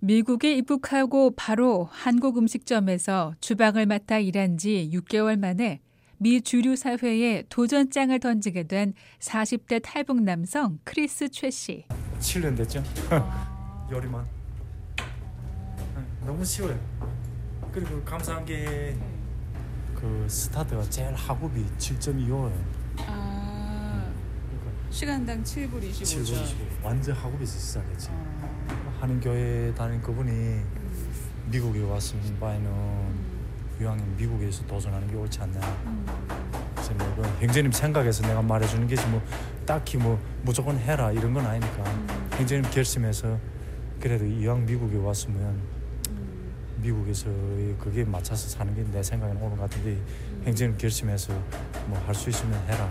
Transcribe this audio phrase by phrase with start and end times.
[0.00, 5.80] 미국에 입국하고 바로 한국 음식점에서 주방을 맡아 일한 지 6개월 만에
[6.18, 11.84] 미 주류 사회에 도전장을 던지게 된 40대 탈북 남성 크리스 최 씨.
[12.20, 12.82] 7년 됐죠.
[13.90, 14.26] 요리만.
[14.96, 16.78] 네, 너무 쉬워요.
[17.72, 18.96] 그리고 감사한 게
[19.98, 22.52] 그 스타트가 제일 하급이 7.25예요.
[22.98, 24.12] 아,
[24.90, 26.34] 시간당 7불 25죠.
[26.34, 26.84] 7.25.
[26.84, 28.08] 완전 하급에서 시작했지.
[29.00, 30.60] 하는 교회 다닌 그분이
[31.50, 32.68] 미국에 왔으면 바에는
[33.80, 35.60] 이왕이면 미국에서 도전하는 게 옳지 않냐.
[36.74, 39.22] 그래서 뭐 이건 행제님 생각에서 내가 말해주는 게지 뭐
[39.64, 41.84] 딱히 뭐 무조건 해라 이런 건 아니니까
[42.38, 43.38] 행제님 결심해서
[44.00, 45.60] 그래도 이왕 미국에 왔으면
[46.82, 47.26] 미국에서
[47.78, 50.00] 그게 맞춰서 사는 게 내 생각에는 옳은 것 같은데
[50.44, 51.32] 행제님 결심해서
[51.86, 52.88] 뭐 할 수 있으면 해라.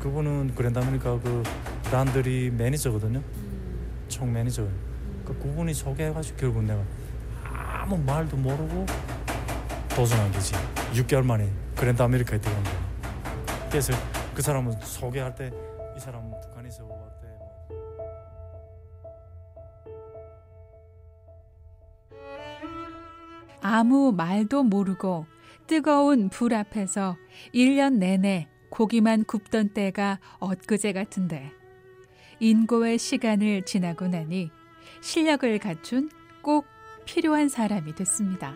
[0.00, 1.42] 그분은 그랜다보니까 그
[1.92, 3.22] 란들이 매니저거든요.
[4.14, 4.66] 총 매니저.
[5.24, 6.82] 그 그분이 소개해가지고 결국 내가
[7.42, 8.86] 아무 말도 모르고
[9.88, 10.54] 도전한 거지.
[10.92, 13.68] 6개월 만에 그랜드 아메리카에 들어간 거야.
[13.68, 13.92] 그래서
[14.34, 15.50] 그 사람은 소개할 때
[15.96, 17.28] 이 사람은 북한에서 왔대.
[23.60, 25.26] 아무 말도 모르고
[25.66, 27.16] 뜨거운 불 앞에서
[27.54, 31.52] 1년 내내 고기만 굽던 때가 엊그제 같은데
[32.44, 34.50] 인고의 시간을 지나고 나니
[35.00, 36.10] 실력을 갖춘
[36.42, 36.66] 꼭
[37.06, 38.54] 필요한 사람이 됐습니다.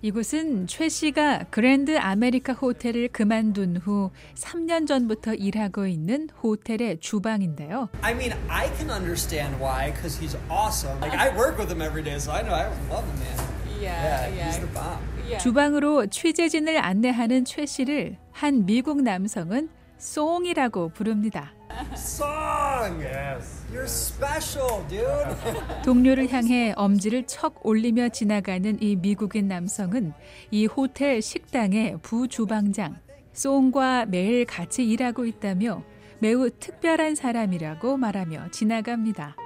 [0.00, 7.88] 이곳은 최 씨가 그랜드 아메리카 호텔을 그만둔 후 3년 전부터 일하고 있는 호텔의 주방인데요.
[8.02, 11.00] I mean, I can understand why because he's awesome.
[11.00, 13.82] Like I work with him every day, so I know I love him, man.
[13.82, 15.02] Yeah, he's the bomb.
[15.40, 21.54] 주방으로 취재진을 안내하는 최 씨를 한 미국 남성은 송이라고 부릅니다.
[21.94, 23.64] Song, Yes.
[23.72, 25.64] you're special, dude.
[25.82, 30.12] 동료를 향해 엄지를 척 올리며 지나가는 이 미국인 남성은
[30.50, 32.98] 이 호텔 식당의 부주방장.
[33.32, 35.82] 송과 매일 같이 일하고 있다며
[36.18, 39.36] 매우 특별한 사람이라고 말하며 지나갑니다.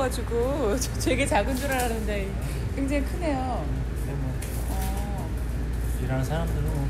[0.00, 2.30] 그러셔가지고 저 되게 작은 줄 알았는데
[2.74, 3.66] 굉장히 크네요.
[3.94, 4.32] 근데 뭐
[4.70, 5.30] 어.
[6.02, 6.88] 일하는 사람들은 뭐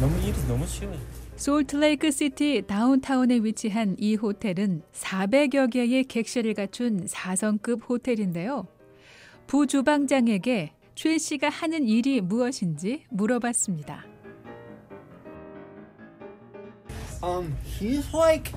[0.00, 0.98] 너무 일이 너무 쉬워요.
[1.36, 8.66] 솔트레이크 시티 다운타운에 위치한 이 호텔은 400여 개의 객실을 갖춘 4성급 호텔인데요.
[9.46, 14.06] 부주방장에게 최 씨가 하는 일이 무엇인지 물어봤습니다.
[17.22, 18.52] Um, he's like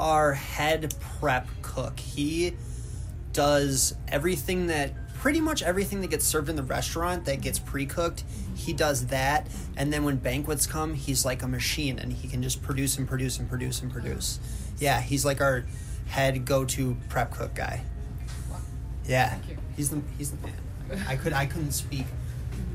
[0.00, 2.00] our head prep cook.
[2.00, 2.56] He
[3.32, 8.24] does everything that pretty much everything that gets served in the restaurant that gets pre-cooked.
[8.56, 9.46] He does that,
[9.76, 13.06] and then when banquets come, he's like a machine, and he can just produce and
[13.06, 14.40] produce and produce and produce.
[14.78, 15.66] Yeah, he's like our
[16.06, 17.82] head go-to prep cook guy.
[19.04, 19.38] Yeah,
[19.76, 21.04] he's the he's the man.
[21.06, 22.06] I could I couldn't speak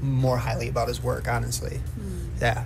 [0.02, 1.78] more highly about his work, honestly.
[1.78, 2.28] Hmm.
[2.40, 2.66] Yeah.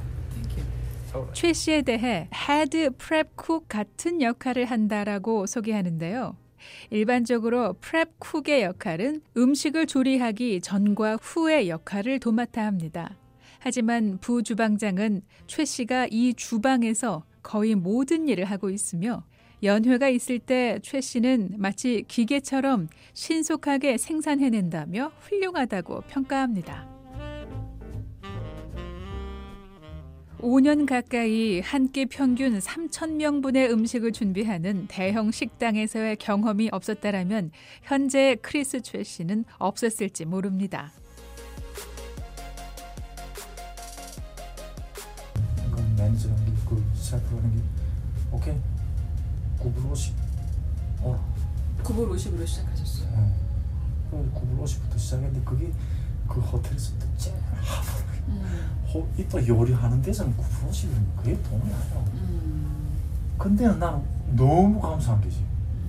[1.34, 6.36] 최 씨에 대해 헤드 프랩 쿡 같은 역할을 한다라고 소개하는데요.
[6.90, 13.16] 일반적으로 프랩 쿡의 역할은 음식을 조리하기 전과 후의 역할을 도맡아 합니다.
[13.60, 19.24] 하지만 부주방장은 최 씨가 이 주방에서 거의 모든 일을 하고 있으며
[19.64, 26.99] 연회가 있을 때 최 씨는 마치 기계처럼 신속하게 생산해낸다며 훌륭하다고 평가합니다.
[30.42, 37.52] 5년 가까이 한 끼 평균 3천 명분의 음식을 준비하는 대형 식당에서의 경험이 없었다라면
[37.82, 40.92] 현재 크리스 최 씨는 없었을지 모릅니다.
[45.72, 45.96] 그럼
[46.68, 47.62] 그 셰프라는 게
[48.32, 48.56] 오케이
[49.60, 50.14] 9불 50
[51.02, 51.34] 어
[51.84, 53.10] 9불 50으로 시작하셨어요.
[53.10, 53.34] 네.
[54.12, 55.72] 그 9불 50부터 시작했는데 그게
[56.28, 57.92] 그 호텔에서 또 제일 하도
[58.32, 58.38] 호,
[59.18, 62.06] 이또 요리하는 데서는 9불 50이면 그게 돈이 아니야.
[63.38, 64.02] 근데 나는
[64.36, 65.44] 너무 감사한 게지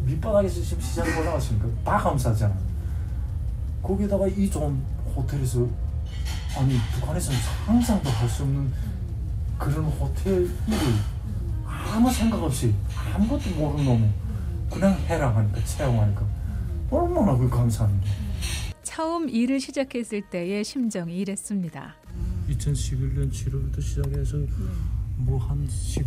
[0.05, 2.55] 밑바닥에서 지금 시장에 올라갔으니까 다 감사하잖아.
[3.83, 4.79] 거기다가 이 좋은
[5.15, 5.67] 호텔에서
[6.57, 8.73] 아니 북한에서는 상상도 할 수 없는
[9.59, 10.51] 그런 호텔 일을
[11.67, 12.75] 아무 생각 없이
[13.15, 14.09] 아무것도 모르는 놈이
[14.71, 16.23] 그냥 해라 하니까 채용하니까.
[16.91, 18.07] 얼마나 그 감사한데
[18.83, 21.95] 처음 일을 시작했을 때의 심정이 이랬습니다.
[22.51, 24.39] 2011년 7월부터 시작해서
[25.19, 26.07] 뭐한 10,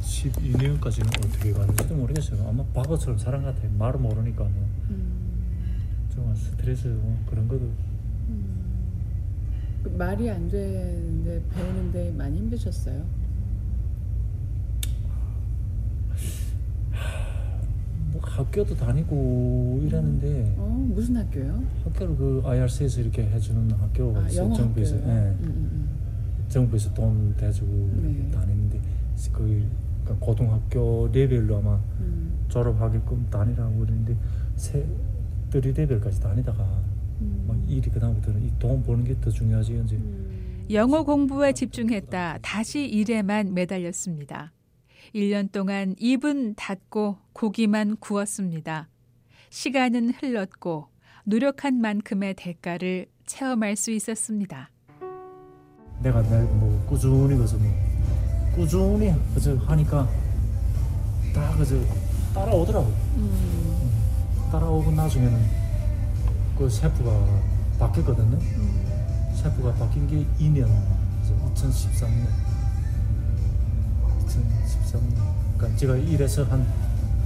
[0.00, 4.68] 12년까지는 어떻게 가는지도 모르겠어요 아마 바보처럼 사람 같아요 말을 모르니까 뭐.
[6.14, 7.70] 좀 스트레스 뭐 그런 것도
[9.98, 13.04] 말이 안 되는데 배우는데 많이 힘드셨어요?
[18.12, 21.62] 뭐 학교도 다니고 이랬는데 어 무슨 학교요?
[21.84, 24.44] 학교를 그 IRC에서 이렇게 해주는 학교가 아 있어요.
[24.44, 25.12] 영어 정부에서 학교요.
[25.12, 25.83] 예, 음, 음,
[26.54, 28.30] 정부에서 돈 대주고 네.
[28.30, 28.80] 다니는데
[29.32, 29.68] 그
[30.04, 34.16] 그러니까 고등학교 레벨로 아마 음, 졸업하게끔 다니라고 그러는데
[34.56, 34.86] 세
[35.50, 36.62] 뜨리 레벨까지 다니다가
[37.20, 37.44] 음.
[37.48, 40.66] 막 일이 그다음부터는 이 돈 버는 게 더 중요하지 이제 음.
[40.70, 44.52] 영어 공부에 집중했다 다시 일에만 매달렸습니다.
[45.14, 48.88] 1년 동안 입은 닫고 고기만 구웠습니다.
[49.50, 50.88] 시간은 흘렀고
[51.24, 54.70] 노력한 만큼의 대가를 체험할 수 있었습니다.
[56.04, 57.72] 내가 내뭐 꾸준히 그저 뭐
[58.54, 60.06] 꾸준히 그저 하니까
[61.34, 61.76] 다 그저
[62.34, 62.86] 따라오더라고.
[63.16, 63.90] 음,
[64.52, 65.40] 따라오고 나중에는
[66.58, 67.10] 그 셰프가
[67.78, 68.38] 바뀌었거든요.
[69.34, 70.68] 셰프가 바뀐 게 2년,
[71.56, 72.28] 2013년.
[74.26, 75.34] 2013년.
[75.56, 76.66] 그러니까 제가 일해서 한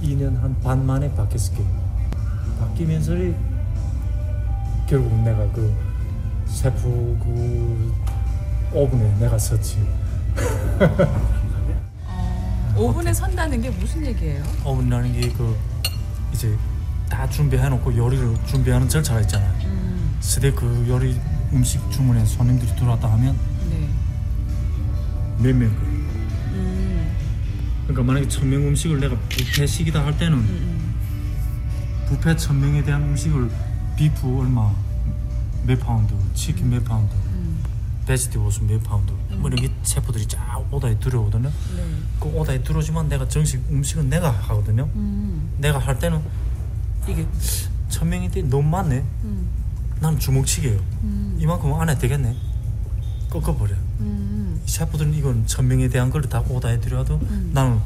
[0.01, 1.63] 2년 한 반 만에 바뀌었을 게
[2.59, 3.11] 바뀌면서
[4.87, 5.73] 결국 내가 그
[6.47, 6.81] 셰프
[7.21, 7.93] 그
[8.73, 9.77] 오븐에 내가 섰지.
[12.05, 14.43] 어, 오븐에 선다는 게 무슨 얘기예요?
[14.65, 15.57] 오븐이라는 게 그
[16.33, 16.55] 이제
[17.09, 19.51] 다 준비해놓고 요리를 준비하는 절차가 있잖아요.
[19.65, 21.19] 음, 스대 그 요리
[21.51, 23.35] 음식 주문해 손님들이 들어왔다 하면
[23.69, 23.89] 네.
[25.39, 25.69] 몇 명.
[26.51, 27.11] 음,
[27.87, 30.95] 그러니까 만약에 천명 음식을 내가 뷔페식이다 할 때는 음,
[32.09, 33.49] 뷔페 천 명에 대한 음식을
[33.97, 34.71] beef 얼마,
[35.65, 37.28] 몇 파운드, 치킨 몇 파운드, 음,
[38.13, 41.51] vegetables 몇 파운드, 뭐 이렇게 셰프들이 쫙 오다에 들어오거든요.
[41.77, 41.83] 네.
[42.19, 44.89] 그 오다에 들어오지만 내가 정식 음식은 내가 하거든요.
[44.95, 46.19] 음, 내가 할 때는
[47.07, 47.27] 이게
[47.87, 49.03] 천 명인데 너무 많네.
[49.23, 49.47] 음,
[50.01, 50.79] 나는 주먹치기예요.
[51.03, 52.35] 음, 이만큼 안 해도 되겠네.
[53.29, 53.75] 꺾어버려.
[53.99, 57.51] 음, 셰프들은 이건 천 명에 대한 걸 다 오다 해드려도 음.
[57.53, 57.79] 나는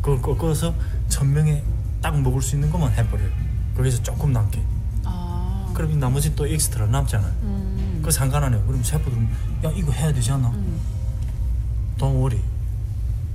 [0.00, 0.74] 그걸 꺾어서
[1.10, 1.62] 천 명에
[2.00, 3.28] 딱 먹을 수 있는 것만 해버려요.
[3.76, 4.62] 거기서 조금 남게.
[5.04, 7.77] 아, 그럼 이 나머지 또 엑스트라 남잖아요.
[8.08, 8.62] 음, 그거 상관 안 해요.
[8.66, 9.28] 그럼 셰프들은
[9.64, 10.48] 야 이거 해야 되지 않나?
[10.48, 10.80] 음,
[11.98, 12.42] Don't worry.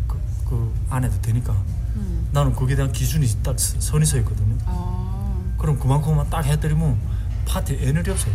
[0.08, 0.18] 그,
[0.50, 1.54] 그 안 해도 되니까.
[1.96, 4.58] 음, 나는 거기에 대한 기준이 딱 서- 선이 서 있거든요.
[4.66, 6.98] 아, 그럼 그만큼만 딱 해드리면
[7.48, 8.34] 파티 에너지 없어요.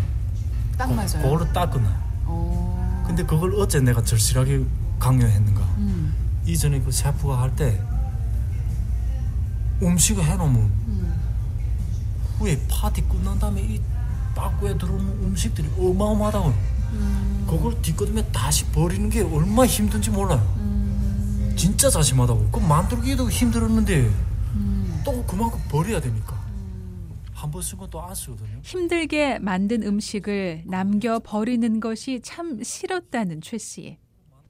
[0.76, 1.22] 딱 맞아요.
[1.22, 1.96] 그걸로 딱 끝나요.
[2.24, 4.64] 어, 근데 그걸 어째 내가 절실하게
[5.00, 5.60] 강요했는가?
[5.78, 6.14] 음,
[6.46, 7.80] 이전에 그 셰프가 할 때
[9.82, 11.14] 음식을 해놓으면 음,
[12.38, 13.80] 후에 파티 끝난 다음에 이
[14.38, 16.54] 빠꾸에 들어오는 음식들이 어마어마하다고요.
[16.92, 20.40] 음, 그걸 뒷거름에 다시 버리는 게 얼마나 힘든지 몰라요.
[20.58, 22.50] 음, 진짜 자심하다고.
[22.52, 24.00] 그 만들기도 힘들었는데
[24.54, 26.34] 음, 또 그만큼 버려야 되니까.
[26.34, 27.10] 음.
[27.34, 28.60] 한번쓴건또안 쓰거든요.
[28.62, 33.98] 힘들게 만든 음식을 남겨 버리는 것이 참 싫었다는 최 씨.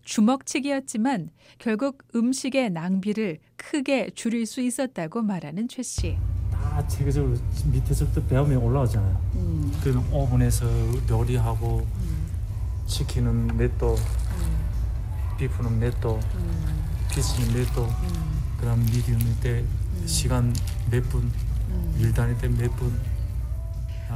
[0.05, 6.17] 주먹치기였지만 결국 음식의 낭비를 크게 줄일 수 있었다고 말하는 최 씨.
[6.89, 7.37] 다 체계적으로
[7.67, 9.21] 밑에서부터 배우면 올라가잖아요.
[9.35, 10.67] 음, 그럼 오븐에서
[11.09, 12.27] 요리하고 음,
[12.87, 19.65] 치킨은 넷도, 음, 비프는 넷도, 음, 피스는 넷도, 음, 그다음 미디움일 때
[20.07, 20.55] 시간
[20.91, 21.31] 몇 분,
[21.69, 21.97] 음.
[21.99, 22.99] 일 다닐 때몇 분.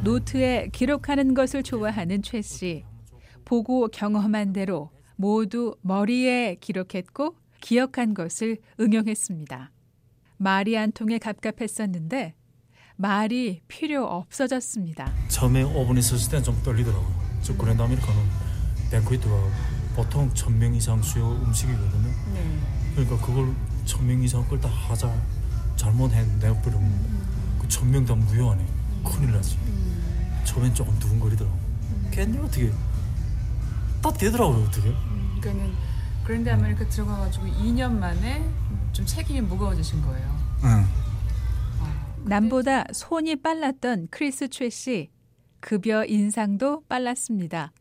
[0.02, 2.84] 노트에 기록하는 것을 좋아하는 최 씨.
[3.44, 9.70] 보고 경험한 대로 모두 머리에 기록했고 기억한 것을 응용했습니다.
[10.38, 12.34] 말이 한 통에 갑갑했었는데
[13.12, 15.10] 말이 필요 없어졌습니다.
[15.26, 17.12] 처음에 오븐에 섰을 때는 좀 떨리더라고요.
[17.42, 18.16] 저 그랜드 아메리카노
[18.92, 19.34] 뱅크위트가
[19.96, 22.08] 보통 천명 이상 수요 음식이거든요.
[22.32, 22.58] 네.
[22.94, 23.52] 그러니까 그걸
[23.86, 25.12] 천명 이상 걸 다 하자
[25.74, 28.64] 잘못해내버리면 그천명다 무효하네.
[29.04, 29.56] 큰일 나지.
[29.66, 31.58] 음, 처음엔 조금 두근거리더라고.
[32.12, 32.70] 걔네 어떻게
[34.00, 34.90] 다 되더라고요 어떻게.
[34.90, 35.74] 음, 그러니까는
[36.22, 38.48] 그랜드 아메리카 들어가가지고 2년 만에
[38.92, 40.38] 좀 책임이 무거워지신 거예요.
[40.62, 40.86] 응.
[42.24, 45.10] 아, 남보다 손이 빨랐던 크리스 최 씨.
[45.60, 47.72] 급여 인상도 빨랐습니다.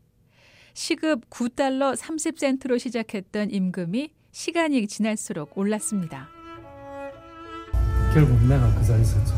[0.74, 6.28] 시급 9달러 30센트로 시작했던 임금이 시간이 지날수록 올랐습니다.
[8.14, 9.34] 결국 내가 그 자리에 있었죠.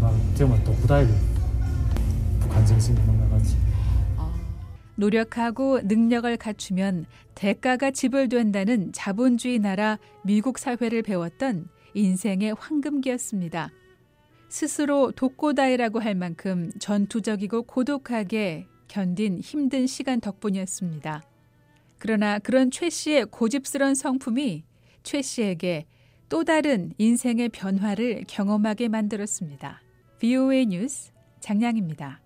[0.00, 1.12] 막 정말 또 부다이고
[2.40, 3.56] 북한 정신이 막 나갔지.
[4.16, 4.32] 아,
[4.96, 13.70] 노력하고 능력을 갖추면 대가가 지불된다는 자본주의 나라 미국 사회를 배웠던 인생의 황금기였습니다.
[14.48, 21.22] 스스로 독고다이라고 할 만큼 전투적이고 고독하게 견딘 힘든 시간 덕분이었습니다.
[21.98, 24.64] 그러나 그런 최 씨의 고집스런 성품이
[25.02, 25.86] 최 씨에게
[26.28, 29.82] 또 다른 인생의 변화를 경험하게 만들었습니다.
[30.18, 32.20] VOA 뉴스 장량입니다.